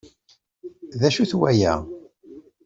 D 0.99 1.01
acu-t 1.07 1.33
waya? 1.39 1.73